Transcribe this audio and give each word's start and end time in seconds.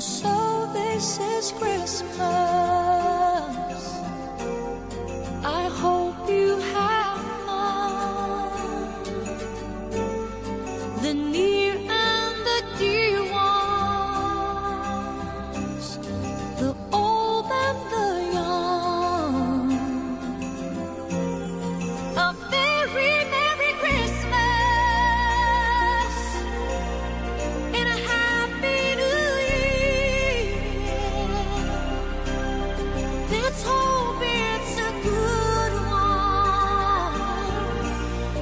So 0.00 0.70
this 0.72 1.18
is 1.18 1.50
Christmas. 1.58 2.20
I 5.44 5.68
hope 5.82 6.28
you 6.30 6.56
have 6.74 7.20
fun. 7.46 9.02
The 11.02 11.14
near 11.14 11.74
and 11.74 12.36
the 12.46 12.62
dear 12.78 13.22
ones, 13.32 15.18
the 16.60 16.74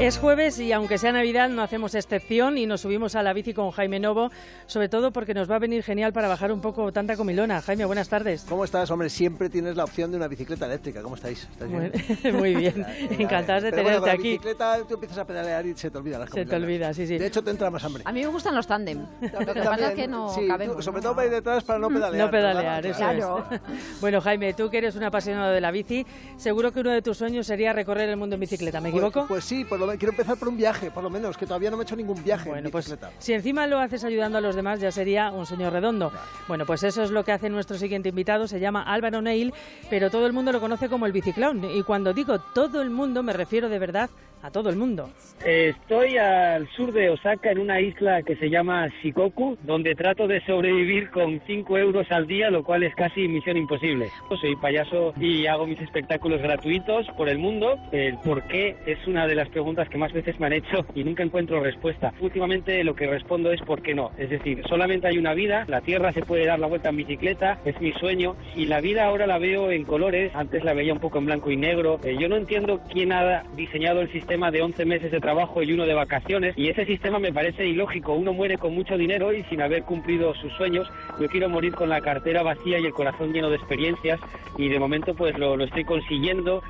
Es 0.06 0.18
jueves 0.18 0.60
y 0.60 0.70
aunque 0.70 0.98
sea 0.98 1.10
Navidad 1.10 1.48
no 1.48 1.62
hacemos 1.62 1.96
excepción 1.96 2.58
y 2.58 2.66
nos 2.66 2.82
subimos 2.82 3.16
a 3.16 3.24
la 3.24 3.32
bici 3.32 3.52
con 3.52 3.72
Jaime 3.72 3.98
Novo, 3.98 4.30
sobre 4.66 4.88
todo 4.88 5.10
porque 5.10 5.34
nos 5.34 5.50
va 5.50 5.56
a 5.56 5.58
venir 5.58 5.82
genial 5.82 6.12
para 6.12 6.28
bajar 6.28 6.52
un 6.52 6.60
poco 6.60 6.92
tanta 6.92 7.16
comilona. 7.16 7.60
Jaime, 7.60 7.84
buenas 7.86 8.08
tardes. 8.08 8.46
¿Cómo 8.48 8.64
estás, 8.64 8.88
hombre? 8.92 9.10
Siempre 9.10 9.50
tienes 9.50 9.74
la 9.74 9.82
opción 9.82 10.12
de 10.12 10.16
una 10.18 10.28
bicicleta 10.28 10.66
eléctrica. 10.66 11.02
¿Cómo 11.02 11.16
estáis? 11.16 11.48
¿Estáis 11.50 11.72
Muy, 11.72 11.90
bien? 11.90 12.36
muy 12.36 12.54
bien, 12.54 12.86
encantadas 13.18 13.64
de 13.64 13.70
Pero 13.70 13.82
bueno, 13.82 13.98
tenerte 13.98 13.98
con 13.98 14.06
la 14.06 14.12
aquí. 14.12 14.22
bicicleta 14.28 14.78
tú 14.86 14.94
empiezas 14.94 15.18
a 15.18 15.24
pedalear 15.26 15.66
y 15.66 15.74
se 15.76 15.90
te 15.90 15.98
olvida 15.98 16.20
las 16.20 16.30
Se 16.30 16.36
te 16.36 16.40
comilonas. 16.52 16.62
olvida, 16.66 16.94
sí, 16.94 17.06
sí. 17.08 17.18
De 17.18 17.26
hecho, 17.26 17.42
te 17.42 17.50
entra 17.50 17.68
más 17.70 17.82
hambre. 17.82 18.04
A 18.06 18.12
mí 18.12 18.20
me 18.20 18.28
gustan 18.28 18.54
los 18.54 18.68
tándem. 18.68 19.04
Lo 19.20 19.54
que 19.54 19.60
pasa 19.62 19.88
es 19.88 19.94
que 19.96 20.06
no 20.06 20.28
sí, 20.32 20.42
tú, 20.42 20.46
cabemos. 20.46 20.84
sobre 20.84 21.02
todo 21.02 21.16
para 21.16 21.26
ir 21.26 21.32
detrás 21.32 21.64
para 21.64 21.80
no 21.80 21.88
pedalear. 21.88 22.26
No 22.26 22.30
pedalear, 22.30 22.86
eso 22.86 22.98
Claro. 22.98 23.44
es. 23.50 23.60
Bueno, 24.00 24.20
Jaime, 24.20 24.54
tú 24.54 24.70
que 24.70 24.78
eres 24.78 24.94
un 24.94 25.02
apasionado 25.02 25.50
de 25.50 25.60
la 25.60 25.72
bici, 25.72 26.06
seguro 26.36 26.70
que 26.70 26.78
uno 26.78 26.92
de 26.92 27.02
tus 27.02 27.18
sueños 27.18 27.44
sería 27.48 27.72
recorrer 27.72 28.08
el 28.08 28.16
mundo 28.16 28.34
en 28.34 28.40
bicicleta, 28.40 28.80
¿me 28.80 28.92
Pues- 28.92 29.02
equivoco? 29.02 29.26
Pues, 29.26 29.42
sí, 29.44 29.64
por 29.64 29.80
lo 29.80 29.86
menos, 29.86 29.95
quiero 29.98 30.12
empezar 30.12 30.36
por 30.36 30.48
un 30.48 30.56
viaje, 30.56 30.90
por 30.90 31.02
lo 31.02 31.10
menos, 31.10 31.36
que 31.36 31.46
todavía 31.46 31.70
no 31.70 31.76
me 31.76 31.82
he 31.82 31.84
hecho 31.84 31.96
ningún 31.96 32.22
viaje 32.22 32.48
Bueno, 32.48 32.66
en 32.66 32.72
pues 32.72 32.94
si 33.18 33.32
encima 33.32 33.66
lo 33.66 33.78
haces 33.78 34.04
ayudando 34.04 34.38
a 34.38 34.40
los 34.40 34.54
demás 34.54 34.80
ya 34.80 34.90
sería 34.90 35.30
un 35.30 35.46
sueño 35.46 35.70
redondo. 35.70 36.12
Bueno, 36.48 36.66
pues 36.66 36.82
eso 36.82 37.02
es 37.02 37.10
lo 37.10 37.24
que 37.24 37.32
hace 37.32 37.48
nuestro 37.48 37.78
siguiente 37.78 38.08
invitado, 38.08 38.48
se 38.48 38.60
llama 38.60 38.82
Álvaro 38.82 39.22
Neil, 39.22 39.52
pero 39.90 40.10
todo 40.10 40.26
el 40.26 40.32
mundo 40.32 40.52
lo 40.52 40.60
conoce 40.60 40.88
como 40.88 41.06
el 41.06 41.12
biciclón. 41.12 41.64
Y 41.64 41.82
cuando 41.82 42.12
digo 42.12 42.38
todo 42.38 42.82
el 42.82 42.90
mundo 42.90 43.22
me 43.22 43.32
refiero 43.32 43.68
de 43.68 43.78
verdad 43.78 44.10
a 44.42 44.50
todo 44.50 44.70
el 44.70 44.76
mundo. 44.76 45.10
Estoy 45.44 46.16
al 46.16 46.68
sur 46.70 46.92
de 46.92 47.10
Osaka 47.10 47.50
en 47.50 47.58
una 47.58 47.80
isla 47.80 48.22
que 48.22 48.36
se 48.36 48.48
llama 48.48 48.88
Shikoku, 49.02 49.58
donde 49.62 49.94
trato 49.94 50.26
de 50.26 50.44
sobrevivir 50.44 51.10
con 51.10 51.40
5 51.46 51.78
euros 51.78 52.06
al 52.10 52.26
día, 52.26 52.50
lo 52.50 52.64
cual 52.64 52.82
es 52.82 52.94
casi 52.94 53.28
misión 53.28 53.56
imposible. 53.56 54.08
Soy 54.40 54.56
payaso 54.56 55.14
y 55.20 55.46
hago 55.46 55.66
mis 55.66 55.80
espectáculos 55.80 56.40
gratuitos 56.40 57.06
por 57.16 57.28
el 57.28 57.38
mundo. 57.38 57.76
El 57.92 58.18
por 58.18 58.42
qué 58.44 58.76
es 58.86 58.98
una 59.06 59.26
de 59.26 59.34
las 59.34 59.48
preguntas 59.48 59.88
que 59.88 59.98
más 59.98 60.12
veces 60.12 60.38
me 60.40 60.46
han 60.46 60.52
hecho 60.52 60.86
y 60.94 61.04
nunca 61.04 61.22
encuentro 61.22 61.60
respuesta. 61.60 62.12
Últimamente 62.20 62.82
lo 62.84 62.94
que 62.94 63.06
respondo 63.06 63.52
es 63.52 63.60
por 63.62 63.82
qué 63.82 63.94
no. 63.94 64.10
Es 64.18 64.30
decir, 64.30 64.62
solamente 64.68 65.08
hay 65.08 65.18
una 65.18 65.34
vida, 65.34 65.64
la 65.68 65.80
Tierra 65.80 66.12
se 66.12 66.22
puede 66.22 66.46
dar 66.46 66.58
la 66.58 66.66
vuelta 66.66 66.88
en 66.88 66.96
bicicleta, 66.96 67.58
es 67.64 67.80
mi 67.80 67.92
sueño 67.92 68.36
y 68.54 68.66
la 68.66 68.80
vida 68.80 69.06
ahora 69.06 69.26
la 69.26 69.38
veo 69.38 69.70
en 69.70 69.84
colores, 69.84 70.34
antes 70.34 70.64
la 70.64 70.74
veía 70.74 70.92
un 70.92 71.00
poco 71.00 71.18
en 71.18 71.26
blanco 71.26 71.50
y 71.50 71.56
negro. 71.56 72.00
Eh, 72.04 72.16
yo 72.18 72.28
no 72.28 72.36
entiendo 72.36 72.80
quién 72.92 73.12
ha 73.12 73.44
diseñado 73.54 74.00
el 74.00 74.10
sistema 74.12 74.35
de 74.36 74.62
11 74.62 74.84
meses 74.84 75.10
de 75.10 75.18
trabajo 75.18 75.62
y 75.62 75.72
uno 75.72 75.86
de 75.86 75.94
vacaciones 75.94 76.54
y 76.58 76.68
ese 76.68 76.84
sistema 76.84 77.18
me 77.18 77.32
parece 77.32 77.66
ilógico. 77.66 78.12
Uno 78.12 78.34
muere 78.34 78.58
con 78.58 78.74
mucho 78.74 78.98
dinero 78.98 79.32
y 79.32 79.42
sin 79.44 79.62
haber 79.62 79.82
cumplido 79.82 80.34
sus 80.34 80.52
sueños. 80.52 80.86
Yo 81.18 81.26
quiero 81.28 81.48
morir 81.48 81.74
con 81.74 81.88
la 81.88 82.02
cartera 82.02 82.42
vacía 82.42 82.78
y 82.78 82.84
el 82.84 82.92
corazón 82.92 83.32
lleno 83.32 83.48
de 83.48 83.56
experiencias 83.56 84.20
y 84.58 84.68
de 84.68 84.78
momento 84.78 85.14
pues 85.14 85.36
lo, 85.38 85.56
lo 85.56 85.64
estoy 85.64 85.84
consiguiendo. 85.84 86.62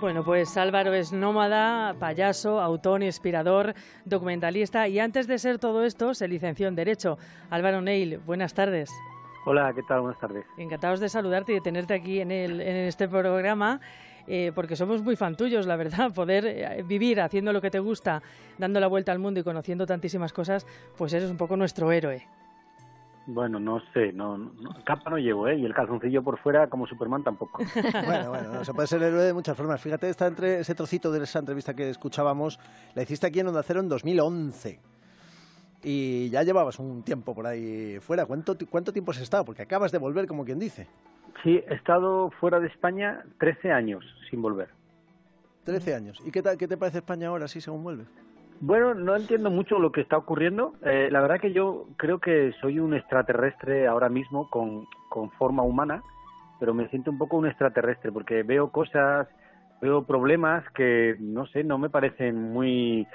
Bueno, 0.00 0.24
pues 0.24 0.56
Álvaro 0.56 0.92
es 0.92 1.12
nómada, 1.12 1.94
payaso, 1.98 2.60
autor, 2.60 3.04
inspirador, 3.04 3.74
documentalista 4.04 4.88
y 4.88 4.98
antes 4.98 5.28
de 5.28 5.38
ser 5.38 5.58
todo 5.58 5.84
esto 5.84 6.12
se 6.12 6.26
licenció 6.26 6.66
en 6.66 6.74
Derecho. 6.74 7.18
Álvaro 7.50 7.80
Neil, 7.80 8.18
buenas 8.18 8.52
tardes. 8.52 8.90
Hola, 9.46 9.72
¿qué 9.74 9.82
tal? 9.82 10.00
Buenas 10.00 10.18
tardes. 10.18 10.44
Encantados 10.56 11.00
de 11.00 11.08
saludarte 11.08 11.52
y 11.52 11.56
de 11.56 11.60
tenerte 11.60 11.94
aquí 11.94 12.20
en, 12.20 12.30
el, 12.30 12.60
en 12.60 12.76
este 12.76 13.08
programa, 13.08 13.80
eh, 14.26 14.52
porque 14.54 14.76
somos 14.76 15.02
muy 15.02 15.16
fan 15.16 15.36
tuyos, 15.36 15.66
la 15.66 15.76
verdad. 15.76 16.12
Poder 16.14 16.46
eh, 16.46 16.82
vivir 16.86 17.20
haciendo 17.20 17.52
lo 17.52 17.60
que 17.60 17.70
te 17.70 17.78
gusta, 17.78 18.22
dando 18.58 18.80
la 18.80 18.86
vuelta 18.86 19.12
al 19.12 19.18
mundo 19.18 19.40
y 19.40 19.42
conociendo 19.44 19.86
tantísimas 19.86 20.32
cosas, 20.32 20.66
pues 20.96 21.12
eres 21.12 21.30
un 21.30 21.36
poco 21.36 21.56
nuestro 21.56 21.90
héroe. 21.92 22.26
Bueno, 23.26 23.58
no 23.58 23.80
sé, 23.94 24.12
no, 24.12 24.36
no- 24.36 24.52
capa 24.84 25.08
no 25.08 25.16
llevo, 25.16 25.48
¿eh? 25.48 25.56
Y 25.56 25.64
el 25.64 25.72
calzoncillo 25.72 26.22
por 26.22 26.38
fuera 26.38 26.66
como 26.68 26.86
Superman 26.86 27.24
tampoco. 27.24 27.62
Bueno, 28.04 28.28
bueno, 28.28 28.52
no, 28.52 28.64
se 28.64 28.74
puede 28.74 28.86
ser 28.86 29.02
héroe 29.02 29.22
de 29.24 29.32
muchas 29.32 29.56
formas. 29.56 29.80
Fíjate, 29.80 30.10
esta 30.10 30.26
entre, 30.26 30.60
ese 30.60 30.74
trocito 30.74 31.10
de 31.10 31.24
esa 31.24 31.38
entrevista 31.38 31.72
que 31.74 31.88
escuchábamos, 31.88 32.58
la 32.94 33.02
hiciste 33.02 33.26
aquí 33.26 33.40
en 33.40 33.48
Onda 33.48 33.62
Cero 33.62 33.80
en 33.80 33.88
2011. 33.88 34.78
Y 35.82 36.30
ya 36.30 36.42
llevabas 36.42 36.78
un 36.78 37.02
tiempo 37.02 37.34
por 37.34 37.46
ahí 37.46 37.98
fuera. 38.00 38.24
¿Cuánto, 38.26 38.56
¿Cuánto 38.70 38.92
tiempo 38.92 39.10
has 39.10 39.20
estado? 39.20 39.44
Porque 39.44 39.62
acabas 39.62 39.92
de 39.92 39.98
volver, 39.98 40.26
como 40.26 40.44
quien 40.44 40.58
dice. 40.58 40.86
Sí, 41.44 41.62
he 41.68 41.74
estado 41.74 42.30
fuera 42.40 42.58
de 42.58 42.66
España 42.66 43.22
13 43.38 43.70
años 43.70 44.02
sin 44.30 44.42
volver. 44.42 44.70
13 45.64 45.94
años. 45.94 46.20
¿Y 46.26 46.30
qué, 46.32 46.42
tal, 46.42 46.58
qué 46.58 46.66
te 46.66 46.76
parece 46.76 46.98
España 46.98 47.28
ahora, 47.28 47.46
sí, 47.48 47.60
según 47.60 47.84
vuelves? 47.84 48.08
Bueno, 48.60 48.94
no 48.94 49.14
entiendo 49.14 49.50
mucho 49.50 49.78
lo 49.78 49.92
que 49.92 50.00
está 50.00 50.16
ocurriendo. 50.16 50.72
Eh, 50.82 51.08
la 51.12 51.20
verdad 51.20 51.38
que 51.40 51.52
yo 51.52 51.86
creo 51.96 52.18
que 52.18 52.52
soy 52.60 52.78
un 52.80 52.94
extraterrestre 52.94 53.86
ahora 53.86 54.08
mismo 54.08 54.48
con, 54.48 54.86
con 55.10 55.30
forma 55.32 55.62
humana, 55.62 56.02
pero 56.58 56.72
me 56.72 56.88
siento 56.88 57.10
un 57.10 57.18
poco 57.18 57.36
un 57.36 57.46
extraterrestre 57.46 58.10
porque 58.10 58.42
veo 58.42 58.70
cosas, 58.70 59.28
veo 59.82 60.04
problemas 60.04 60.64
que, 60.74 61.16
no 61.20 61.46
sé, 61.46 61.62
no 61.62 61.76
me 61.76 61.90
parecen 61.90 62.40
muy 62.52 63.06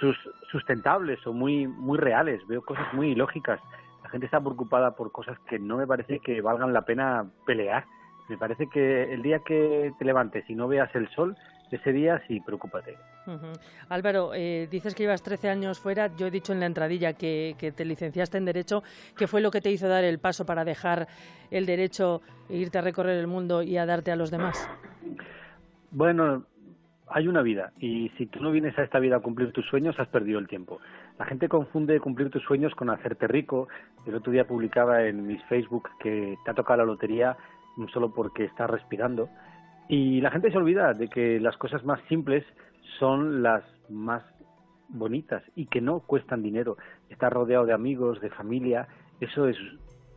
sus- 0.00 0.30
sustentables 0.50 1.18
o 1.26 1.34
muy, 1.34 1.66
muy 1.66 1.98
reales. 1.98 2.40
Veo 2.46 2.62
cosas 2.62 2.92
muy 2.94 3.10
ilógicas. 3.10 3.60
La 4.08 4.12
gente 4.12 4.24
está 4.24 4.40
preocupada 4.40 4.92
por 4.92 5.12
cosas 5.12 5.38
que 5.40 5.58
no 5.58 5.76
me 5.76 5.86
parece 5.86 6.20
que 6.20 6.40
valgan 6.40 6.72
la 6.72 6.80
pena 6.80 7.26
pelear. 7.44 7.84
Me 8.30 8.38
parece 8.38 8.66
que 8.66 9.12
el 9.12 9.20
día 9.20 9.40
que 9.40 9.92
te 9.98 10.04
levantes 10.06 10.48
y 10.48 10.54
no 10.54 10.66
veas 10.66 10.88
el 10.94 11.10
sol, 11.10 11.36
ese 11.70 11.92
día 11.92 12.18
sí, 12.26 12.40
preocúpate. 12.40 12.96
Álvaro, 13.90 14.32
eh, 14.32 14.66
dices 14.70 14.94
que 14.94 15.02
llevas 15.02 15.22
13 15.22 15.50
años 15.50 15.78
fuera. 15.78 16.06
Yo 16.16 16.28
he 16.28 16.30
dicho 16.30 16.54
en 16.54 16.60
la 16.60 16.64
entradilla 16.64 17.12
que, 17.12 17.54
que 17.58 17.70
te 17.70 17.84
licenciaste 17.84 18.38
en 18.38 18.46
Derecho. 18.46 18.82
¿Qué 19.14 19.26
fue 19.26 19.42
lo 19.42 19.50
que 19.50 19.60
te 19.60 19.70
hizo 19.70 19.88
dar 19.88 20.04
el 20.04 20.18
paso 20.20 20.46
para 20.46 20.64
dejar 20.64 21.06
el 21.50 21.66
Derecho 21.66 22.22
e 22.48 22.56
irte 22.56 22.78
a 22.78 22.80
recorrer 22.80 23.18
el 23.18 23.26
mundo 23.26 23.62
y 23.62 23.76
a 23.76 23.84
darte 23.84 24.10
a 24.10 24.16
los 24.16 24.30
demás? 24.30 24.70
Bueno, 25.90 26.46
hay 27.10 27.28
una 27.28 27.42
vida 27.42 27.72
y 27.78 28.10
si 28.16 28.24
tú 28.24 28.40
no 28.40 28.50
vienes 28.50 28.78
a 28.78 28.84
esta 28.84 28.98
vida 29.00 29.16
a 29.16 29.20
cumplir 29.20 29.52
tus 29.52 29.66
sueños, 29.66 29.96
has 29.98 30.08
perdido 30.08 30.38
el 30.38 30.48
tiempo. 30.48 30.80
La 31.18 31.24
gente 31.24 31.48
confunde 31.48 31.98
cumplir 31.98 32.30
tus 32.30 32.42
sueños 32.44 32.74
con 32.74 32.90
hacerte 32.90 33.26
rico. 33.26 33.68
El 34.06 34.14
otro 34.14 34.30
día 34.30 34.46
publicaba 34.46 35.04
en 35.04 35.26
mis 35.26 35.42
Facebook 35.44 35.88
que 35.98 36.38
te 36.44 36.50
ha 36.50 36.54
tocado 36.54 36.78
la 36.78 36.84
lotería 36.84 37.36
solo 37.92 38.12
porque 38.12 38.44
estás 38.44 38.68
respirando. 38.70 39.28
Y 39.88 40.20
la 40.20 40.30
gente 40.30 40.50
se 40.50 40.58
olvida 40.58 40.92
de 40.94 41.08
que 41.08 41.40
las 41.40 41.56
cosas 41.56 41.84
más 41.84 42.00
simples 42.08 42.44
son 42.98 43.42
las 43.42 43.64
más 43.88 44.22
bonitas 44.88 45.42
y 45.54 45.66
que 45.66 45.80
no 45.80 46.00
cuestan 46.00 46.42
dinero. 46.42 46.76
Estar 47.08 47.32
rodeado 47.32 47.66
de 47.66 47.72
amigos, 47.72 48.20
de 48.20 48.30
familia, 48.30 48.86
eso 49.20 49.48
es 49.48 49.56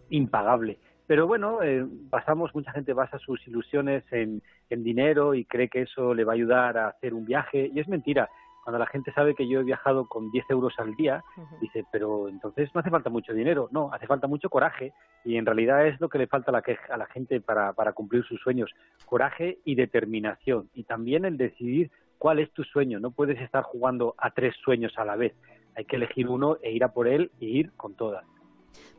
impagable. 0.09 0.77
Pero 1.07 1.27
bueno, 1.27 1.61
eh, 1.61 1.85
basamos, 2.09 2.53
mucha 2.55 2.71
gente 2.71 2.93
basa 2.93 3.17
sus 3.19 3.45
ilusiones 3.47 4.03
en, 4.11 4.41
en 4.69 4.83
dinero 4.83 5.33
y 5.33 5.45
cree 5.45 5.67
que 5.67 5.81
eso 5.81 6.13
le 6.13 6.23
va 6.23 6.33
a 6.33 6.35
ayudar 6.35 6.77
a 6.77 6.87
hacer 6.89 7.13
un 7.13 7.25
viaje 7.25 7.69
y 7.73 7.79
es 7.79 7.87
mentira. 7.87 8.29
Cuando 8.63 8.77
la 8.79 8.85
gente 8.85 9.11
sabe 9.13 9.33
que 9.35 9.47
yo 9.47 9.59
he 9.59 9.63
viajado 9.63 10.07
con 10.07 10.29
10 10.31 10.49
euros 10.51 10.73
al 10.77 10.95
día, 10.95 11.23
dice, 11.59 11.83
pero 11.91 12.29
entonces 12.29 12.69
no 12.73 12.79
hace 12.81 12.89
falta 12.89 13.09
mucho 13.09 13.33
dinero. 13.33 13.67
No, 13.71 13.91
hace 13.91 14.07
falta 14.07 14.27
mucho 14.27 14.49
coraje 14.49 14.93
y 15.25 15.37
en 15.37 15.45
realidad 15.45 15.87
es 15.87 15.99
lo 15.99 16.09
que 16.09 16.17
le 16.19 16.27
falta 16.27 16.51
a 16.51 16.53
la, 16.53 16.61
que- 16.61 16.77
a 16.89 16.97
la 16.97 17.07
gente 17.07 17.41
para, 17.41 17.73
para 17.73 17.93
cumplir 17.93 18.23
sus 18.23 18.39
sueños. 18.41 18.69
Coraje 19.05 19.59
y 19.65 19.75
determinación 19.75 20.69
y 20.73 20.83
también 20.83 21.25
el 21.25 21.37
decidir 21.37 21.91
cuál 22.17 22.39
es 22.39 22.51
tu 22.51 22.63
sueño. 22.63 22.99
No 22.99 23.11
puedes 23.11 23.39
estar 23.41 23.63
jugando 23.63 24.13
a 24.17 24.31
tres 24.31 24.55
sueños 24.63 24.93
a 24.97 25.05
la 25.05 25.15
vez. 25.15 25.33
Hay 25.75 25.85
que 25.85 25.95
elegir 25.95 26.27
uno 26.27 26.57
e 26.61 26.71
ir 26.71 26.83
a 26.83 26.89
por 26.93 27.07
él 27.07 27.31
e 27.39 27.45
ir 27.45 27.71
con 27.77 27.95
todas. 27.95 28.25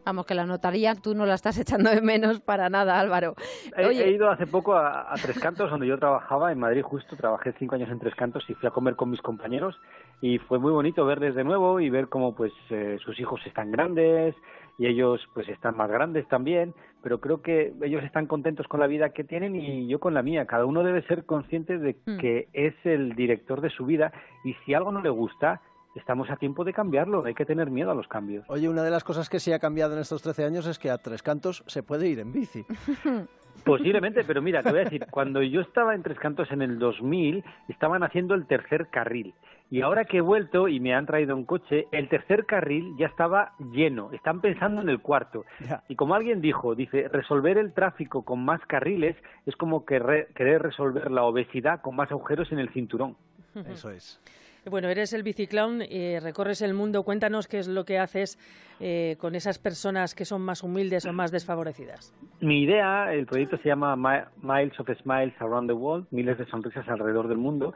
Vamos, 0.05 0.27
que 0.27 0.35
la 0.35 0.47
notaría 0.47 0.95
tú 0.95 1.15
no 1.15 1.27
la 1.27 1.35
estás 1.35 1.59
echando 1.59 1.91
de 1.91 2.01
menos 2.01 2.41
para 2.41 2.69
nada, 2.69 2.99
Álvaro. 2.99 3.35
He, 3.77 3.87
Oye, 3.87 4.05
he 4.05 4.11
ido 4.13 4.31
hace 4.31 4.47
poco 4.47 4.75
a, 4.75 5.13
a 5.13 5.15
Tres 5.17 5.39
Cantos, 5.39 5.71
donde 5.71 5.87
yo 5.87 5.99
trabajaba 5.99 6.51
en 6.53 6.59
Madrid, 6.59 6.83
justo 6.83 7.17
trabajé 7.17 7.53
cinco 7.59 7.75
años 7.77 7.91
en 7.91 7.99
Tres 7.99 8.15
Cantos 8.15 8.45
y 8.49 8.55
fui 8.55 8.67
a 8.69 8.73
comer 8.73 8.97
con 8.97 9.11
mis 9.11 9.21
compañeros 9.23 9.79
y 10.21 10.39
fue 10.39 10.59
muy 10.59 10.73
bonito 10.73 11.05
verles 11.05 11.35
de 11.35 11.45
nuevo 11.45 11.81
y 11.81 11.91
ver 11.91 12.09
cómo 12.09 12.35
pues 12.35 12.53
eh, 12.71 12.99
sus 13.05 13.19
hijos 13.21 13.41
están 13.47 13.71
grandes 13.71 14.35
y 14.79 14.87
ellos 14.87 15.21
pues 15.35 15.49
están 15.49 15.77
más 15.77 15.91
grandes 15.91 16.27
también, 16.29 16.75
pero 17.03 17.21
creo 17.21 17.43
que 17.43 17.75
ellos 17.83 18.03
están 18.05 18.27
contentos 18.27 18.67
con 18.69 18.81
la 18.81 18.87
vida 18.87 19.11
que 19.11 19.23
tienen 19.23 19.55
y 19.55 19.87
yo 19.87 20.01
con 20.01 20.15
la 20.15 20.23
mía. 20.23 20.47
Cada 20.47 20.65
uno 20.65 20.83
debe 20.83 21.03
ser 21.07 21.25
consciente 21.27 21.79
de 21.79 21.97
Mm. 22.07 22.17
que 22.19 22.49
es 22.53 22.75
el 22.85 23.15
director 23.15 23.61
de 23.61 23.71
su 23.71 23.85
vida 23.85 24.13
y 24.45 24.55
si 24.65 24.75
algo 24.75 24.91
no 24.91 25.03
le 25.03 25.11
gusta, 25.11 25.61
estamos 25.95 26.31
a 26.31 26.37
tiempo 26.37 26.65
de 26.65 26.73
cambiarlo, 26.73 27.25
hay 27.25 27.35
que 27.35 27.45
tener 27.45 27.71
miedo 27.71 27.91
a 27.91 27.95
los 27.95 28.09
cambios. 28.09 28.45
Oye, 28.49 28.69
una 28.69 28.83
de 28.83 28.91
las 28.91 29.05
cosas 29.05 29.29
que 29.29 29.41
sí 29.41 29.53
ha 29.53 29.59
cambiado 29.59 29.95
en 29.95 30.01
estos 30.01 30.23
13 30.23 30.45
años 30.45 30.67
es 30.67 30.79
que 30.79 30.91
a 30.91 30.99
Tres 30.99 31.23
Cantos 31.23 31.65
se 31.67 31.83
puede 31.83 32.09
ir 32.09 32.19
en 32.21 32.33
bici. 32.33 32.65
Posiblemente, 33.65 34.25
pero 34.25 34.43
mira, 34.43 34.63
te 34.63 34.71
voy 34.71 34.81
a 34.81 34.85
decir, 34.85 35.07
cuando 35.11 35.43
yo 35.43 35.61
estaba 35.61 35.95
en 35.95 36.03
Tres 36.03 36.19
Cantos 36.19 36.51
en 36.51 36.63
el 36.63 36.79
2000, 36.79 37.45
estaban 37.69 38.03
haciendo 38.03 38.35
el 38.35 38.47
tercer 38.47 38.89
carril. 38.89 39.35
Y 39.71 39.83
ahora 39.83 40.05
que 40.05 40.19
he 40.19 40.21
vuelto 40.21 40.69
y 40.69 40.81
me 40.81 40.95
han 40.95 41.07
traído 41.07 41.37
un 41.37 41.45
coche, 41.45 41.87
el 41.93 42.09
tercer 42.09 42.45
carril 42.45 42.95
ya 42.99 43.07
estaba 43.07 43.53
lleno. 43.73 44.11
Están 44.13 44.41
pensando 44.41 44.83
en 44.83 44.89
el 44.89 45.01
cuarto. 45.01 45.45
Ya. 45.67 45.83
Y 45.89 45.97
como 45.97 46.15
alguien 46.15 46.41
dijo, 46.41 46.75
dice, 46.75 47.09
resolver 47.09 47.57
el 47.57 47.73
tráfico 47.73 48.23
con 48.23 48.45
más 48.45 48.61
carriles 48.67 49.17
es 49.47 49.57
como 49.57 49.87
querer 49.87 50.29
resolver 50.63 51.11
la 51.11 51.23
obesidad 51.23 51.81
con 51.81 51.97
más 51.97 52.11
agujeros 52.11 52.51
en 52.53 52.59
el 52.59 52.69
cinturón. 52.71 53.17
Eso 53.55 53.91
es. 53.91 54.21
Bueno, 54.71 54.89
eres 54.89 55.13
el 55.13 55.25
biciclown, 55.25 55.83
eh, 55.83 56.21
recorres 56.23 56.63
el 56.63 56.73
mundo. 56.73 57.03
Cuéntanos 57.03 57.49
qué 57.49 57.59
es 57.59 57.67
lo 57.67 57.85
que 57.85 57.99
haces 57.99 58.39
eh, 58.79 59.17
con 59.19 59.35
esas 59.35 59.59
personas 59.59 60.15
que 60.15 60.25
son 60.25 60.41
más 60.43 60.63
humildes 60.63 61.05
o 61.05 61.13
más 61.13 61.33
desfavorecidas. 61.33 62.15
Mi 62.41 62.63
idea, 62.63 63.13
el 63.13 63.27
proyecto 63.27 63.57
se 63.59 63.69
llama 63.69 63.97
Mi- 63.97 64.25
Miles 64.41 64.79
of 64.79 64.89
Smiles 65.03 65.35
Around 65.41 65.69
the 65.69 65.75
World, 65.75 66.07
miles 66.13 66.39
de 66.39 66.47
sonrisas 66.47 66.89
alrededor 66.89 67.27
del 67.27 67.39
mundo, 67.39 67.75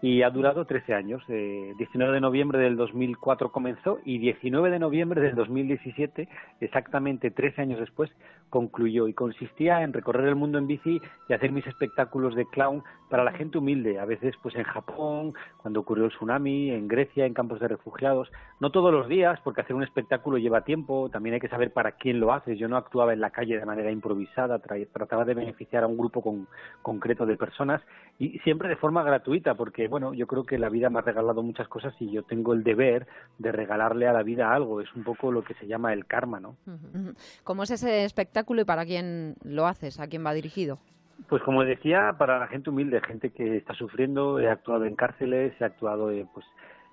y 0.00 0.22
ha 0.22 0.30
durado 0.30 0.64
13 0.64 0.94
años. 0.94 1.24
Eh, 1.28 1.72
19 1.76 2.12
de 2.14 2.20
noviembre 2.20 2.60
del 2.60 2.76
2004 2.76 3.50
comenzó 3.50 3.98
y 4.04 4.18
19 4.18 4.70
de 4.70 4.78
noviembre 4.78 5.20
del 5.20 5.34
2017, 5.34 6.28
exactamente 6.60 7.32
13 7.32 7.62
años 7.62 7.80
después, 7.80 8.10
concluyó 8.50 9.08
y 9.08 9.14
consistía 9.14 9.82
en 9.82 9.92
recorrer 9.92 10.28
el 10.28 10.36
mundo 10.36 10.58
en 10.58 10.66
bici 10.66 11.00
y 11.28 11.32
hacer 11.32 11.52
mis 11.52 11.66
espectáculos 11.66 12.34
de 12.34 12.46
clown 12.46 12.82
para 13.10 13.24
la 13.24 13.32
gente 13.32 13.56
humilde, 13.56 13.98
a 13.98 14.04
veces 14.04 14.34
pues 14.42 14.54
en 14.54 14.64
Japón, 14.64 15.32
cuando 15.62 15.80
ocurrió 15.80 16.04
el 16.04 16.10
tsunami, 16.10 16.70
en 16.70 16.88
Grecia, 16.88 17.24
en 17.24 17.32
campos 17.32 17.58
de 17.58 17.68
refugiados, 17.68 18.30
no 18.60 18.70
todos 18.70 18.92
los 18.92 19.08
días, 19.08 19.40
porque 19.42 19.62
hacer 19.62 19.74
un 19.74 19.82
espectáculo 19.82 20.36
lleva 20.36 20.60
tiempo, 20.60 21.08
también 21.10 21.34
hay 21.34 21.40
que 21.40 21.48
saber 21.48 21.72
para 21.72 21.92
quién 21.92 22.20
lo 22.20 22.34
haces, 22.34 22.58
yo 22.58 22.68
no 22.68 22.76
actuaba 22.76 23.14
en 23.14 23.20
la 23.20 23.30
calle 23.30 23.58
de 23.58 23.64
manera 23.64 23.90
improvisada, 23.90 24.60
tra- 24.60 24.86
trataba 24.92 25.24
de 25.24 25.32
beneficiar 25.32 25.84
a 25.84 25.86
un 25.86 25.96
grupo 25.96 26.20
con- 26.20 26.48
concreto 26.82 27.24
de 27.24 27.36
personas 27.38 27.80
y 28.18 28.38
siempre 28.40 28.68
de 28.68 28.76
forma 28.76 29.02
gratuita, 29.02 29.54
porque 29.54 29.88
bueno, 29.88 30.12
yo 30.12 30.26
creo 30.26 30.44
que 30.44 30.58
la 30.58 30.68
vida 30.68 30.90
me 30.90 30.98
ha 30.98 31.02
regalado 31.02 31.42
muchas 31.42 31.68
cosas 31.68 31.94
y 32.00 32.10
yo 32.10 32.24
tengo 32.24 32.52
el 32.52 32.62
deber 32.62 33.06
de 33.38 33.52
regalarle 33.52 34.06
a 34.06 34.12
la 34.12 34.22
vida 34.22 34.52
algo, 34.52 34.82
es 34.82 34.94
un 34.94 35.04
poco 35.04 35.32
lo 35.32 35.42
que 35.42 35.54
se 35.54 35.66
llama 35.66 35.94
el 35.94 36.04
karma, 36.04 36.40
¿no? 36.40 36.56
¿Cómo 37.44 37.62
es 37.62 37.70
ese 37.70 38.04
y 38.46 38.64
para 38.64 38.84
quién 38.84 39.36
lo 39.42 39.66
haces? 39.66 40.00
¿A 40.00 40.08
quién 40.08 40.24
va 40.24 40.32
dirigido? 40.34 40.78
Pues 41.28 41.42
como 41.42 41.64
decía, 41.64 42.14
para 42.16 42.38
la 42.38 42.46
gente 42.46 42.70
humilde, 42.70 43.00
gente 43.00 43.30
que 43.30 43.56
está 43.56 43.74
sufriendo, 43.74 44.38
he 44.38 44.48
actuado 44.48 44.84
en 44.84 44.94
cárceles, 44.94 45.52
he 45.60 45.64
actuado 45.64 46.10
eh, 46.10 46.26
pues 46.32 46.46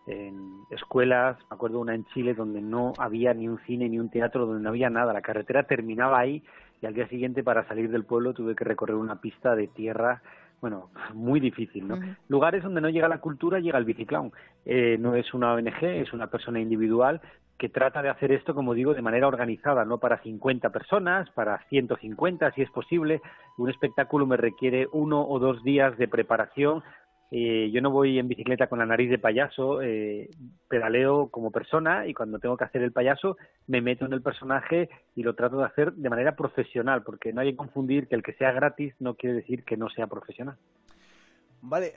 en 0.07 0.61
escuelas, 0.71 1.37
me 1.49 1.55
acuerdo 1.55 1.79
una 1.79 1.95
en 1.95 2.05
Chile 2.05 2.33
donde 2.33 2.61
no 2.61 2.93
había 2.97 3.33
ni 3.33 3.47
un 3.47 3.59
cine 3.65 3.89
ni 3.89 3.99
un 3.99 4.09
teatro, 4.09 4.45
donde 4.45 4.63
no 4.63 4.69
había 4.69 4.89
nada, 4.89 5.13
la 5.13 5.21
carretera 5.21 5.63
terminaba 5.63 6.19
ahí 6.19 6.43
y 6.81 6.85
al 6.85 6.93
día 6.93 7.07
siguiente 7.07 7.43
para 7.43 7.67
salir 7.67 7.89
del 7.89 8.03
pueblo 8.03 8.33
tuve 8.33 8.55
que 8.55 8.63
recorrer 8.63 8.95
una 8.95 9.21
pista 9.21 9.55
de 9.55 9.67
tierra, 9.67 10.21
bueno, 10.65 10.89
muy 11.13 11.39
difícil, 11.39 11.87
¿no? 11.87 11.99
Lugares 12.27 12.63
donde 12.63 12.81
no 12.81 12.89
llega 12.89 13.07
la 13.07 13.19
cultura, 13.19 13.59
llega 13.59 13.77
el 13.77 13.85
biciclown. 13.85 14.31
Eh, 14.65 14.97
no 14.99 15.13
es 15.13 15.31
una 15.35 15.53
ONG, 15.53 15.83
es 15.83 16.11
una 16.11 16.25
persona 16.25 16.59
individual 16.59 17.21
que 17.59 17.69
trata 17.69 18.01
de 18.01 18.09
hacer 18.09 18.31
esto, 18.31 18.55
como 18.55 18.73
digo, 18.73 18.95
de 18.95 19.03
manera 19.03 19.27
organizada, 19.27 19.85
no 19.85 19.99
para 19.99 20.17
50 20.23 20.71
personas, 20.71 21.29
para 21.35 21.59
150 21.69 22.51
si 22.53 22.63
es 22.63 22.71
posible. 22.71 23.21
Un 23.59 23.69
espectáculo 23.69 24.25
me 24.25 24.37
requiere 24.37 24.87
uno 24.91 25.21
o 25.21 25.37
dos 25.37 25.63
días 25.63 25.95
de 25.99 26.07
preparación. 26.07 26.83
Eh, 27.37 27.69
yo 27.69 27.81
no 27.81 27.91
voy 27.91 28.17
en 28.17 28.29
bicicleta 28.29 28.67
con 28.67 28.79
la 28.79 28.85
nariz 28.85 29.09
de 29.09 29.19
payaso, 29.19 29.81
eh, 29.81 30.29
pedaleo 30.69 31.27
como 31.27 31.51
persona 31.51 32.07
y 32.07 32.13
cuando 32.13 32.39
tengo 32.39 32.55
que 32.55 32.63
hacer 32.63 32.81
el 32.81 32.93
payaso 32.93 33.35
me 33.67 33.81
meto 33.81 34.05
en 34.05 34.13
el 34.13 34.21
personaje 34.21 34.87
y 35.17 35.23
lo 35.23 35.35
trato 35.35 35.57
de 35.57 35.65
hacer 35.65 35.91
de 35.91 36.09
manera 36.09 36.37
profesional, 36.37 37.03
porque 37.03 37.33
no 37.33 37.41
hay 37.41 37.51
que 37.51 37.57
confundir 37.57 38.07
que 38.07 38.15
el 38.15 38.23
que 38.23 38.31
sea 38.35 38.53
gratis 38.53 38.93
no 39.01 39.15
quiere 39.15 39.35
decir 39.35 39.65
que 39.65 39.75
no 39.75 39.89
sea 39.89 40.07
profesional. 40.07 40.55
Vale, 41.67 41.93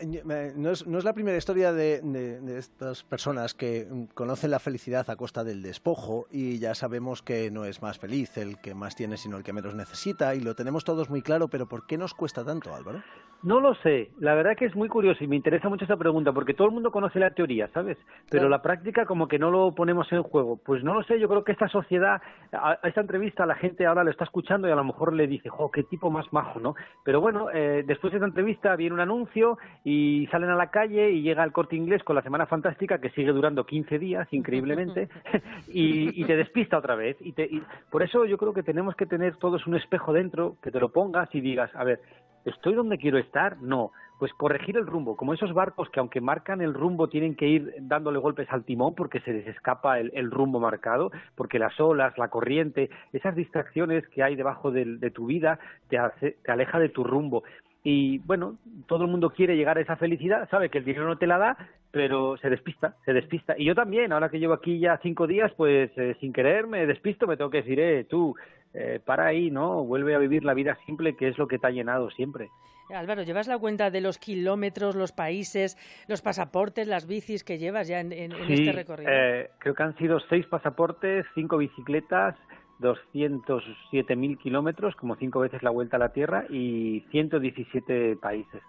no 0.57 0.71
es, 0.71 0.87
no 0.87 0.97
es 0.99 1.05
la 1.05 1.13
primera 1.13 1.37
historia 1.37 1.73
de, 1.73 2.01
de- 2.03 2.41
de 2.41 2.59
estas 2.59 3.03
personas 3.05 3.53
que 3.55 3.87
mm, 3.91 4.05
conocen 4.15 4.51
la 4.51 4.59
felicidad 4.59 5.09
a 5.11 5.17
costa 5.17 5.45
del 5.45 5.63
despojo 5.63 6.27
y 6.31 6.59
ya 6.59 6.75
sabemos 6.75 7.21
que 7.23 7.51
no 7.51 7.65
es 7.67 7.83
más 7.83 7.99
feliz 7.99 8.37
el 8.39 8.59
que 8.61 8.75
más 8.75 8.97
tiene 8.97 9.17
sino 9.19 9.37
el 9.37 9.43
que 9.43 9.53
menos 9.53 9.75
necesita 9.75 10.35
y 10.35 10.41
lo 10.41 10.55
tenemos 10.55 10.85
todos 10.85 11.11
muy 11.11 11.21
claro, 11.23 11.49
pero 11.49 11.67
¿por 11.67 11.87
qué 11.87 11.99
nos 11.99 12.15
cuesta 12.15 12.45
tanto, 12.45 12.75
Álvaro? 12.75 13.03
No 13.43 13.61
lo 13.61 13.75
sé, 13.77 14.11
la 14.19 14.35
verdad 14.35 14.57
que 14.57 14.65
es 14.65 14.75
muy 14.75 14.89
curioso 14.89 15.23
y 15.23 15.29
me 15.29 15.37
interesa 15.37 15.69
mucho 15.69 15.85
esta 15.85 15.97
pregunta 15.97 16.33
porque 16.33 16.55
todo 16.55 16.67
el 16.67 16.75
mundo 16.75 16.91
conoce 16.91 17.21
la 17.21 17.31
teoría, 17.31 17.69
¿sabes? 17.73 17.97
Pero 18.31 18.41
Claro. 18.43 18.49
la 18.49 18.63
práctica 18.63 19.07
como 19.07 19.29
que 19.29 19.39
no 19.39 19.51
lo 19.53 19.73
ponemos 19.77 20.11
en 20.13 20.25
juego. 20.25 20.57
Pues 20.57 20.83
no 20.83 20.93
lo 20.93 21.05
sé, 21.05 21.21
yo 21.21 21.29
creo 21.29 21.45
que 21.45 21.53
esta 21.53 21.69
sociedad, 21.69 22.21
a, 22.51 22.71
a 22.83 22.89
esta 22.89 23.01
entrevista 23.03 23.47
la 23.47 23.55
gente 23.55 23.87
ahora 23.87 24.03
lo 24.03 24.11
está 24.11 24.25
escuchando 24.25 24.67
y 24.67 24.73
a 24.73 24.75
lo 24.75 24.83
mejor 24.83 25.13
le 25.13 25.29
dice, 25.29 25.51
jo, 25.51 25.71
qué 25.71 25.85
tipo 25.85 26.11
más 26.11 26.27
majo, 26.33 26.59
¿no? 26.59 26.75
Pero 27.05 27.21
bueno, 27.21 27.49
eh, 27.53 27.85
después 27.87 28.11
de 28.13 28.17
esta 28.17 28.27
entrevista 28.27 28.75
viene 28.75 28.95
un 28.95 29.01
anuncio 29.01 29.58
y 29.85 30.27
salen 30.31 30.51
a 30.51 30.57
la 30.57 30.71
calle 30.71 31.11
y 31.11 31.23
llega 31.23 31.45
el 31.45 31.53
corte 31.53 31.77
inglés 31.77 32.03
con 32.05 32.17
la 32.17 32.23
Semana 32.23 32.47
Fantástica 32.47 33.01
que 33.01 33.11
sigue 33.11 33.33
durando 33.33 33.65
15 33.65 33.99
días, 33.99 34.29
increíblemente, 34.33 35.09
y, 35.69 36.21
y 36.21 36.25
te 36.25 36.37
despista 36.37 36.79
otra 36.79 36.95
vez. 36.95 37.17
Y, 37.21 37.33
te, 37.33 37.45
y 37.45 37.63
por 37.91 38.03
eso 38.03 38.25
yo 38.25 38.39
creo 38.39 38.53
que 38.53 38.63
tenemos 38.63 38.95
que 38.97 39.07
tener 39.07 39.37
todos 39.37 39.67
un 39.67 39.77
espejo 39.77 40.13
dentro, 40.13 40.57
que 40.63 40.71
te 40.71 40.81
lo 40.81 40.91
pongas 40.91 41.33
y 41.35 41.41
digas, 41.41 41.71
a 41.75 41.85
ver, 41.85 42.01
¿Estoy 42.45 42.73
donde 42.75 42.97
quiero 42.97 43.19
estar? 43.19 43.61
No. 43.61 43.91
Pues 44.19 44.33
corregir 44.33 44.77
el 44.79 44.87
rumbo, 44.87 45.17
como 45.17 45.35
esos 45.35 45.53
barcos 45.53 45.91
que 45.91 46.01
aunque 46.01 46.21
marcan 46.21 46.63
el 46.63 46.73
rumbo 46.73 47.09
tienen 47.09 47.35
que 47.35 47.47
ir 47.47 47.75
dándole 47.81 48.19
golpes 48.21 48.47
al 48.51 48.65
timón 48.65 48.95
porque 48.95 49.21
se 49.21 49.33
les 49.33 49.47
escapa 49.49 49.99
el, 50.01 50.11
el 50.15 50.31
rumbo 50.31 50.59
marcado, 50.59 51.11
porque 51.35 51.59
las 51.59 51.79
olas, 51.79 52.17
la 52.17 52.29
corriente, 52.29 52.89
esas 53.13 53.35
distracciones 53.35 54.07
que 54.09 54.23
hay 54.23 54.35
debajo 54.35 54.71
de, 54.71 55.11
tu 55.11 55.27
vida 55.27 55.59
te, 55.89 55.99
hace- 55.99 56.39
te 56.43 56.51
aleja 56.53 56.79
de 56.79 56.89
tu 56.89 57.05
rumbo. 57.05 57.43
Y 57.85 58.19
bueno, 58.19 58.57
todo 58.87 59.05
el 59.05 59.11
mundo 59.11 59.31
quiere 59.31 59.57
llegar 59.57 59.79
a 59.79 59.81
esa 59.81 59.97
felicidad, 59.97 60.49
sabe 60.51 60.69
que 60.69 60.79
el 60.79 60.85
dinero 60.85 61.07
no 61.07 61.17
te 61.17 61.27
la 61.27 61.39
da, 61.39 61.57
pero 61.91 62.37
se 62.39 62.51
despista, 62.51 62.97
se 63.05 63.13
despista. 63.13 63.55
Y 63.57 63.65
yo 63.65 63.75
también, 63.75 64.13
ahora 64.13 64.29
que 64.29 64.39
llevo 64.41 64.53
aquí 64.55 64.79
ya 64.79 64.99
cinco 65.03 65.27
días, 65.27 65.53
pues 65.57 65.91
eh, 65.97 66.17
sin 66.21 66.33
querer 66.33 66.67
me 66.67 66.87
despisto, 66.87 67.27
me 67.27 67.37
tengo 67.37 67.51
que 67.51 67.59
decir, 67.63 67.79
eh, 67.81 68.05
tú, 68.05 68.35
eh, 68.75 69.01
para 69.05 69.27
ahí, 69.27 69.51
¿no? 69.51 69.85
Vuelve 69.85 70.15
a 70.15 70.19
vivir 70.19 70.45
la 70.45 70.55
vida 70.55 70.77
simple, 70.87 71.17
que 71.17 71.29
es 71.29 71.39
lo 71.39 71.47
que 71.49 71.59
te 71.59 71.67
ha 71.67 71.71
llenado 71.71 72.11
siempre. 72.11 72.49
Álvaro, 72.91 73.23
¿llevas 73.23 73.47
la 73.49 73.59
cuenta 73.59 73.91
de 73.91 74.01
los 74.01 74.17
kilómetros, 74.19 74.97
los 74.97 75.13
países, 75.13 75.77
los 76.09 76.23
pasaportes, 76.23 76.89
las 76.89 77.07
bicis 77.07 77.45
que 77.45 77.59
llevas 77.59 77.87
ya 77.87 78.01
en, 78.01 78.13
en- 78.13 78.33
este 78.33 78.73
recorrido? 78.73 79.11
eh, 79.13 79.51
creo 79.59 79.75
que 79.75 79.83
han 79.83 79.97
sido 79.99 80.19
seis 80.29 80.47
pasaportes, 80.47 81.27
cinco 81.35 81.59
bicicletas, 81.59 82.35
207.000 82.81 84.39
kilómetros, 84.39 84.95
como 84.97 85.17
cinco 85.17 85.41
veces 85.41 85.63
la 85.63 85.71
vuelta 85.71 85.97
a 85.97 86.01
la 86.01 86.13
Tierra, 86.13 86.45
y 86.51 87.05
117 87.11 88.17
países. 88.17 88.63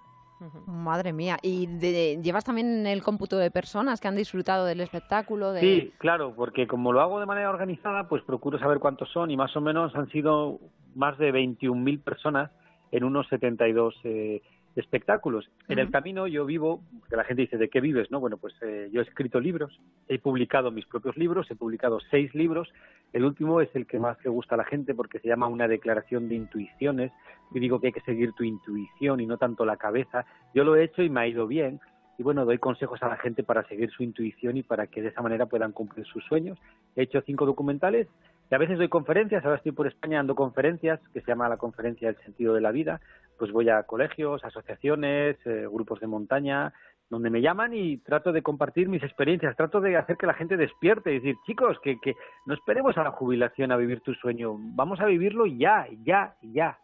Madre 0.67 1.11
mía. 1.11 1.37
¿Y 1.41 1.67
de- 1.67 2.19
llevas 2.23 2.45
también 2.45 2.87
el 2.87 3.03
cómputo 3.03 3.37
de 3.37 3.51
personas 3.51 3.99
que 3.99 4.07
han 4.07 4.15
disfrutado 4.15 4.65
del 4.65 4.79
espectáculo? 4.79 5.51
De... 5.51 5.59
Sí, 5.59 5.93
claro, 5.97 6.33
porque 6.35 6.65
como 6.65 6.93
lo 6.93 7.01
hago 7.01 7.19
de 7.19 7.25
manera 7.25 7.49
organizada, 7.49 8.07
pues 8.07 8.23
procuro 8.23 8.57
saber 8.57 8.79
cuántos 8.79 9.09
son 9.11 9.31
y 9.31 9.37
más 9.37 9.55
o 9.57 9.61
menos 9.61 9.93
han 9.95 10.07
sido 10.09 10.59
más 10.95 11.17
de 11.17 11.33
21.000 11.33 12.01
personas 12.01 12.51
en 12.91 13.03
unos 13.03 13.27
72 13.27 13.93
eh, 14.05 14.41
espectáculos. 14.75 15.49
En 15.67 15.79
el 15.79 15.91
camino 15.91 16.27
yo 16.27 16.45
vivo, 16.45 16.81
que 17.09 17.15
la 17.15 17.23
gente 17.23 17.41
dice, 17.43 17.57
¿de 17.57 17.69
qué 17.69 17.81
vives? 17.81 18.11
No, 18.11 18.19
bueno, 18.19 18.37
pues 18.37 18.53
eh, 18.61 18.89
yo 18.91 19.01
he 19.01 19.03
escrito 19.03 19.39
libros, 19.39 19.79
he 20.07 20.19
publicado 20.19 20.71
mis 20.71 20.85
propios 20.85 21.17
libros, 21.17 21.49
he 21.51 21.55
publicado 21.55 21.99
seis 22.11 22.33
libros. 22.33 22.69
El 23.13 23.25
último 23.25 23.61
es 23.61 23.69
el 23.75 23.87
que 23.87 23.99
más 23.99 24.17
le 24.23 24.29
gusta 24.29 24.55
a 24.55 24.57
la 24.57 24.65
gente 24.65 24.93
porque 24.93 25.19
se 25.19 25.27
llama 25.27 25.47
una 25.47 25.67
declaración 25.67 26.29
de 26.29 26.35
intuiciones. 26.35 27.11
Y 27.53 27.59
digo 27.59 27.79
que 27.79 27.87
hay 27.87 27.93
que 27.93 28.01
seguir 28.01 28.33
tu 28.33 28.43
intuición 28.43 29.19
y 29.19 29.25
no 29.25 29.37
tanto 29.37 29.65
la 29.65 29.77
cabeza. 29.77 30.25
Yo 30.53 30.63
lo 30.63 30.75
he 30.75 30.83
hecho 30.83 31.01
y 31.01 31.09
me 31.09 31.21
ha 31.21 31.27
ido 31.27 31.47
bien 31.47 31.79
y 32.19 32.23
bueno, 32.23 32.43
doy 32.43 32.57
consejos 32.57 33.01
a 33.01 33.07
la 33.07 33.15
gente 33.15 33.43
para 33.43 33.63
seguir 33.63 33.89
su 33.91 34.03
intuición 34.03 34.57
y 34.57 34.63
para 34.63 34.87
que 34.87 35.01
de 35.01 35.07
esa 35.07 35.21
manera 35.21 35.45
puedan 35.45 35.71
cumplir 35.71 36.05
sus 36.05 36.21
sueños. 36.25 36.59
He 36.97 37.03
hecho 37.03 37.21
cinco 37.25 37.45
documentales 37.45 38.07
y 38.51 38.55
a 38.55 38.57
veces 38.57 38.77
doy 38.77 38.89
conferencias, 38.89 39.45
ahora 39.45 39.55
estoy 39.55 39.71
por 39.71 39.87
España 39.87 40.17
dando 40.17 40.35
conferencias, 40.35 40.99
que 41.13 41.21
se 41.21 41.27
llama 41.27 41.47
la 41.47 41.55
conferencia 41.55 42.11
del 42.11 42.21
sentido 42.23 42.53
de 42.53 42.59
la 42.59 42.71
vida, 42.71 42.99
pues 43.39 43.51
voy 43.51 43.69
a 43.69 43.83
colegios, 43.83 44.43
asociaciones, 44.43 45.37
eh, 45.45 45.65
grupos 45.71 45.99
de 46.01 46.07
montaña, 46.07 46.73
donde 47.09 47.29
me 47.29 47.41
llaman 47.41 47.73
y 47.73 47.97
trato 47.97 48.31
de 48.31 48.43
compartir 48.43 48.87
mis 48.89 49.01
experiencias, 49.01 49.55
trato 49.55 49.81
de 49.81 49.97
hacer 49.97 50.17
que 50.17 50.27
la 50.27 50.35
gente 50.35 50.57
despierte 50.57 51.11
y 51.11 51.15
decir, 51.15 51.35
chicos, 51.47 51.79
que, 51.81 51.99
que 51.99 52.13
no 52.45 52.53
esperemos 52.53 52.97
a 52.97 53.03
la 53.03 53.11
jubilación 53.11 53.71
a 53.71 53.77
vivir 53.77 54.01
tu 54.01 54.13
sueño, 54.13 54.55
vamos 54.57 54.99
a 54.99 55.05
vivirlo 55.05 55.45
ya, 55.45 55.87
ya, 56.03 56.35
ya. 56.41 56.77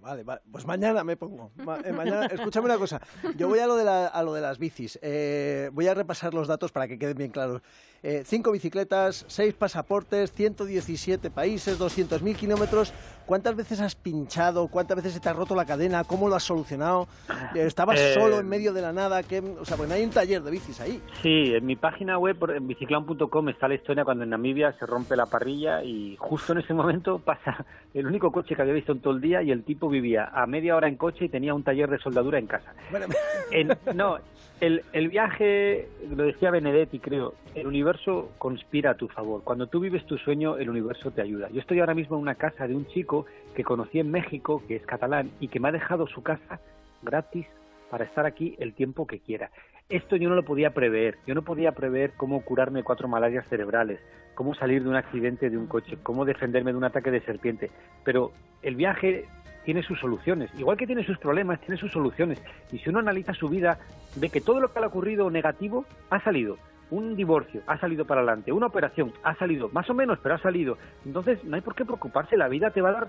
Vale, 0.00 0.22
vale, 0.22 0.40
pues 0.52 0.66
mañana 0.66 1.02
me 1.02 1.16
pongo. 1.16 1.50
Ma- 1.64 1.78
eh, 1.84 1.92
mañana, 1.92 2.26
escúchame 2.26 2.66
una 2.66 2.76
cosa. 2.78 3.00
Yo 3.36 3.48
voy 3.48 3.58
a 3.58 3.66
lo 3.66 3.74
de, 3.76 3.84
la- 3.84 4.06
a 4.06 4.22
lo 4.22 4.32
de 4.34 4.40
las 4.40 4.58
bicis. 4.58 4.98
Eh, 5.02 5.70
voy 5.72 5.86
a 5.88 5.94
repasar 5.94 6.34
los 6.34 6.46
datos 6.46 6.72
para 6.72 6.86
que 6.86 6.98
queden 6.98 7.16
bien 7.16 7.30
claros. 7.30 7.62
Eh, 8.00 8.22
cinco 8.24 8.52
bicicletas, 8.52 9.24
seis 9.26 9.54
pasaportes, 9.54 10.32
117 10.32 11.30
países, 11.30 11.78
200.000 11.80 12.36
kilómetros. 12.36 12.92
¿Cuántas 13.26 13.56
veces 13.56 13.80
has 13.80 13.96
pinchado? 13.96 14.68
¿Cuántas 14.68 14.96
veces 14.98 15.14
se 15.14 15.20
te 15.20 15.28
ha 15.28 15.32
roto 15.32 15.56
la 15.56 15.64
cadena? 15.64 16.04
¿Cómo 16.04 16.28
lo 16.28 16.36
has 16.36 16.44
solucionado? 16.44 17.08
Eh, 17.56 17.64
¿Estabas 17.66 17.98
Eh, 17.98 18.14
solo 18.14 18.38
en 18.38 18.48
medio 18.48 18.72
de 18.72 18.82
la 18.82 18.92
nada? 18.92 19.22
¿Qué- 19.24 19.40
o 19.40 19.64
sea, 19.64 19.76
porque 19.76 19.88
no 19.88 19.94
hay 19.96 20.04
un 20.04 20.10
taller 20.10 20.42
de 20.42 20.50
bicis 20.52 20.80
ahí. 20.80 21.02
Sí, 21.22 21.52
en 21.54 21.66
mi 21.66 21.74
página 21.74 22.18
web, 22.18 22.36
en 22.54 22.68
biciclan.com, 22.68 23.48
está 23.48 23.66
la 23.66 23.74
historia 23.74 24.04
cuando 24.04 24.22
en 24.24 24.30
Namibia 24.30 24.72
se 24.78 24.86
rompe 24.86 25.16
la 25.16 25.26
parrilla 25.26 25.82
y 25.82 26.14
justo 26.20 26.52
en 26.52 26.58
ese 26.60 26.74
momento 26.74 27.18
pasa 27.18 27.66
el 27.94 28.06
único 28.06 28.30
coche 28.30 28.54
que 28.54 28.62
había 28.62 28.74
visto 28.74 28.92
en 28.92 29.00
todo 29.00 29.12
el 29.14 29.20
día 29.20 29.42
y 29.42 29.50
el 29.50 29.64
tipo 29.64 29.77
vivía 29.88 30.24
a 30.32 30.46
media 30.46 30.74
hora 30.74 30.88
en 30.88 30.96
coche 30.96 31.26
y 31.26 31.28
tenía 31.28 31.54
un 31.54 31.62
taller 31.62 31.90
de 31.90 31.98
soldadura 31.98 32.38
en 32.38 32.46
casa. 32.46 32.72
Bueno, 32.90 33.06
En- 33.52 33.76
no, 33.94 34.18
el, 34.60 34.82
el 34.92 35.08
viaje, 35.08 35.86
lo 36.16 36.24
decía 36.24 36.50
Benedetti, 36.50 36.98
creo, 36.98 37.34
el 37.54 37.66
universo 37.66 38.32
conspira 38.38 38.92
a 38.92 38.94
tu 38.94 39.06
favor. 39.08 39.42
Cuando 39.44 39.66
tú 39.68 39.78
vives 39.80 40.04
tu 40.06 40.16
sueño, 40.18 40.56
el 40.56 40.68
universo 40.70 41.10
te 41.12 41.22
ayuda. 41.22 41.48
Yo 41.50 41.60
estoy 41.60 41.78
ahora 41.80 41.94
mismo 41.94 42.16
en 42.16 42.22
una 42.22 42.34
casa 42.34 42.66
de 42.66 42.74
un 42.74 42.86
chico 42.86 43.26
que 43.54 43.62
conocí 43.62 44.00
en 44.00 44.10
México, 44.10 44.62
que 44.66 44.76
es 44.76 44.86
catalán, 44.86 45.30
y 45.38 45.48
que 45.48 45.60
me 45.60 45.68
ha 45.68 45.72
dejado 45.72 46.06
su 46.08 46.22
casa 46.22 46.58
gratis 47.02 47.46
para 47.90 48.04
estar 48.04 48.26
aquí 48.26 48.56
el 48.58 48.74
tiempo 48.74 49.06
que 49.06 49.20
quiera. 49.20 49.50
Esto 49.88 50.16
yo 50.16 50.28
no 50.28 50.34
lo 50.34 50.42
podía 50.44 50.74
prever. 50.74 51.16
Yo 51.26 51.34
no 51.34 51.42
podía 51.42 51.72
prever 51.72 52.12
cómo 52.18 52.42
curarme 52.44 52.82
cuatro 52.82 53.08
malarias 53.08 53.46
cerebrales, 53.48 53.98
cómo 54.34 54.54
salir 54.54 54.82
de 54.82 54.88
un 54.90 54.96
accidente 54.96 55.48
de 55.48 55.56
un 55.56 55.66
coche, 55.66 55.96
cómo 56.02 56.26
defenderme 56.26 56.72
de 56.72 56.76
un 56.78 56.84
ataque 56.84 57.10
de 57.10 57.22
serpiente. 57.22 57.70
Pero 58.04 58.32
el 58.60 58.76
viaje 58.76 59.24
tiene 59.68 59.82
sus 59.82 60.00
soluciones. 60.00 60.50
Igual 60.58 60.78
que 60.78 60.86
tiene 60.86 61.04
sus 61.04 61.18
problemas, 61.18 61.60
tiene 61.60 61.76
sus 61.76 61.92
soluciones. 61.92 62.42
Y 62.72 62.78
si 62.78 62.88
uno 62.88 63.00
analiza 63.00 63.34
su 63.34 63.50
vida, 63.50 63.78
ve 64.16 64.30
que 64.30 64.40
todo 64.40 64.60
lo 64.60 64.72
que 64.72 64.80
le 64.80 64.86
ha 64.86 64.88
ocurrido 64.88 65.28
negativo 65.28 65.84
ha 66.08 66.24
salido. 66.24 66.56
Un 66.90 67.16
divorcio 67.16 67.60
ha 67.66 67.76
salido 67.78 68.06
para 68.06 68.22
adelante, 68.22 68.50
una 68.50 68.68
operación 68.68 69.12
ha 69.22 69.34
salido, 69.34 69.68
más 69.74 69.90
o 69.90 69.92
menos, 69.92 70.20
pero 70.22 70.36
ha 70.36 70.38
salido. 70.38 70.78
Entonces 71.04 71.44
no 71.44 71.54
hay 71.54 71.60
por 71.60 71.74
qué 71.74 71.84
preocuparse, 71.84 72.38
la 72.38 72.48
vida 72.48 72.70
te 72.70 72.80
va 72.80 72.88
a 72.88 72.92
dar 72.92 73.08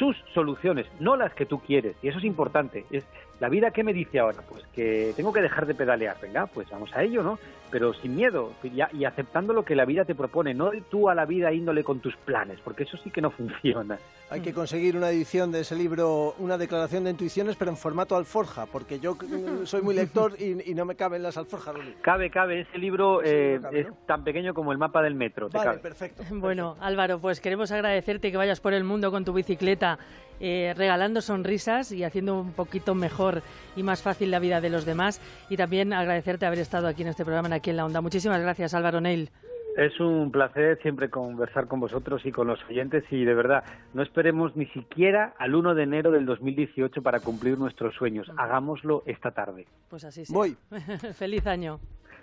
sus 0.00 0.16
soluciones, 0.34 0.88
no 0.98 1.14
las 1.14 1.32
que 1.32 1.46
tú 1.46 1.60
quieres. 1.60 1.94
Y 2.02 2.08
eso 2.08 2.18
es 2.18 2.24
importante. 2.24 2.84
Es 2.90 3.04
la 3.40 3.48
vida 3.48 3.70
que 3.70 3.82
me 3.82 3.92
dice 3.92 4.18
ahora, 4.18 4.42
pues 4.48 4.64
que 4.74 5.12
tengo 5.16 5.32
que 5.32 5.40
dejar 5.40 5.66
de 5.66 5.74
pedalear. 5.74 6.16
Venga, 6.20 6.46
pues 6.46 6.68
vamos 6.70 6.90
a 6.94 7.02
ello, 7.02 7.22
¿no? 7.22 7.38
Pero 7.70 7.94
sin 7.94 8.16
miedo 8.16 8.52
y, 8.62 8.80
y 8.96 9.04
aceptando 9.04 9.52
lo 9.52 9.64
que 9.64 9.74
la 9.74 9.84
vida 9.84 10.04
te 10.04 10.14
propone, 10.14 10.54
no 10.54 10.70
tú 10.90 11.08
a 11.08 11.14
la 11.14 11.24
vida 11.24 11.52
índole 11.52 11.84
con 11.84 12.00
tus 12.00 12.16
planes, 12.16 12.58
porque 12.62 12.82
eso 12.82 12.96
sí 12.98 13.10
que 13.10 13.20
no 13.20 13.30
funciona. 13.40 13.98
Hay 14.28 14.42
que 14.42 14.52
conseguir 14.52 14.96
una 14.96 15.10
edición 15.10 15.50
de 15.50 15.60
ese 15.60 15.74
libro, 15.74 16.34
una 16.38 16.56
declaración 16.58 17.04
de 17.04 17.10
intuiciones, 17.10 17.56
pero 17.56 17.70
en 17.70 17.76
formato 17.76 18.14
alforja, 18.14 18.66
porque 18.66 19.00
yo 19.00 19.14
mm, 19.14 19.64
soy 19.64 19.82
muy 19.82 19.94
lector 19.94 20.34
y, 20.38 20.70
y 20.70 20.74
no 20.74 20.84
me 20.84 20.94
caben 20.94 21.22
las 21.22 21.36
alforjas. 21.36 21.74
Luli. 21.74 21.94
Cabe, 22.02 22.30
cabe, 22.30 22.60
ese 22.60 22.78
libro 22.78 23.20
Sí, 23.22 23.28
eh, 23.28 23.58
cabe, 23.60 23.80
es 23.80 23.88
¿no? 23.88 23.96
tan 24.06 24.22
pequeño 24.22 24.54
como 24.54 24.72
el 24.72 24.78
mapa 24.78 25.02
del 25.02 25.14
metro. 25.14 25.48
te 25.48 25.58
Vale, 25.58 25.78
perfecto. 25.78 26.22
Bueno, 26.30 26.76
Álvaro, 26.80 27.18
pues 27.20 27.40
queremos 27.40 27.72
agradecerte 27.72 28.30
que 28.30 28.36
vayas 28.36 28.60
por 28.60 28.72
el 28.74 28.84
mundo 28.84 29.10
con 29.10 29.24
tu 29.24 29.32
bicicleta, 29.32 29.98
eh, 30.40 30.74
regalando 30.76 31.20
sonrisas 31.20 31.92
y 31.92 32.02
haciendo 32.04 32.40
un 32.40 32.52
poquito 32.52 32.94
mejor 32.94 33.42
y 33.76 33.82
más 33.82 34.02
fácil 34.02 34.30
la 34.30 34.38
vida 34.38 34.60
de 34.60 34.70
los 34.70 34.84
demás. 34.84 35.20
Y 35.48 35.56
también 35.56 35.92
agradecerte 35.92 36.46
haber 36.46 36.58
estado 36.58 36.88
aquí 36.88 37.02
en 37.02 37.08
este 37.08 37.24
programa, 37.24 37.48
en 37.48 37.54
aquí 37.54 37.70
en 37.70 37.76
la 37.76 37.84
onda. 37.84 38.00
Muchísimas 38.00 38.40
gracias, 38.40 38.74
Álvaro 38.74 39.00
Neil. 39.00 39.30
Es 39.76 39.98
un 40.00 40.30
placer 40.32 40.78
siempre 40.82 41.10
conversar 41.10 41.68
con 41.68 41.80
vosotros 41.80 42.26
y 42.26 42.32
con 42.32 42.48
los 42.48 42.58
oyentes 42.68 43.04
y 43.10 43.24
de 43.24 43.34
verdad, 43.34 43.64
no 43.94 44.02
esperemos 44.02 44.56
ni 44.56 44.66
siquiera 44.66 45.34
al 45.38 45.54
1 45.54 45.74
de 45.74 45.82
enero 45.84 46.10
del 46.10 46.26
2018 46.26 47.02
para 47.02 47.20
cumplir 47.20 47.56
nuestros 47.56 47.94
sueños. 47.94 48.28
Hagámoslo 48.36 49.02
esta 49.06 49.30
tarde. 49.30 49.66
Pues 49.88 50.04
así 50.04 50.24
sea. 50.24 50.34
Voy. 50.34 50.56
Feliz 51.14 51.46
año. 51.46 51.78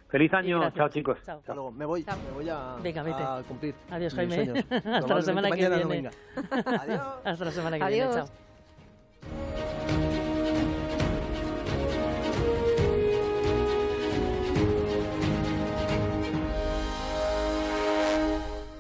Feliz 0.10 0.34
año. 0.34 0.60
gracias. 0.60 0.78
Chao 0.78 0.90
chicos. 0.90 1.18
Chao. 1.26 1.40
Hasta 1.40 1.54
luego. 1.54 1.72
Me 1.72 1.86
voy, 1.86 2.06
me 2.06 2.32
voy 2.34 2.50
a, 2.50 2.76
Venga, 2.82 3.04
vete. 3.04 3.22
a 3.24 3.44
cumplir. 3.48 3.76
Adiós, 3.92 4.14
mis 4.14 4.16
Jaime. 4.16 4.36
sueños. 4.46 4.66
Hasta 4.86 5.16
la 5.16 5.22
semana 5.22 5.52
que 5.52 5.70
no 5.70 5.76
viene. 5.76 5.86
venga. 5.86 6.12
Adiós. 6.82 7.02
Hasta 7.26 7.46
la 7.46 7.52
semana 7.52 7.78
que 7.78 7.84
Adiós. 7.84 8.16
viene. 8.16 8.26
Chao. 8.28 9.38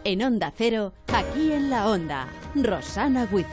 En 0.03 0.23
Onda 0.23 0.53
Cero, 0.55 0.93
aquí 1.13 1.51
en 1.51 1.69
la 1.69 1.89
Onda, 1.89 2.27
Rosana 2.55 3.25
Guiza. 3.25 3.45